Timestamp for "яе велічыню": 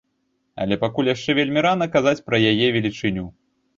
2.53-3.29